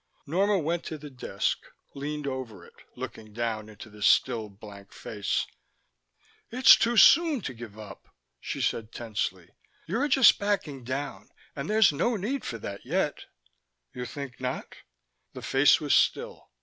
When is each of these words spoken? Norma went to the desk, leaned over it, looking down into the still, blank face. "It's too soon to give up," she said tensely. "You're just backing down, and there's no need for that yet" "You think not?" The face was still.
Norma 0.25 0.57
went 0.57 0.83
to 0.85 0.97
the 0.97 1.11
desk, 1.11 1.59
leaned 1.93 2.25
over 2.25 2.65
it, 2.65 2.73
looking 2.95 3.33
down 3.33 3.69
into 3.69 3.87
the 3.87 4.01
still, 4.01 4.49
blank 4.49 4.91
face. 4.91 5.45
"It's 6.49 6.75
too 6.75 6.97
soon 6.97 7.41
to 7.41 7.53
give 7.53 7.77
up," 7.77 8.07
she 8.39 8.61
said 8.63 8.91
tensely. 8.91 9.51
"You're 9.85 10.07
just 10.07 10.39
backing 10.39 10.83
down, 10.83 11.29
and 11.55 11.69
there's 11.69 11.91
no 11.93 12.15
need 12.15 12.43
for 12.43 12.57
that 12.57 12.83
yet" 12.83 13.25
"You 13.93 14.07
think 14.07 14.39
not?" 14.39 14.73
The 15.33 15.43
face 15.43 15.79
was 15.79 15.93
still. 15.93 16.49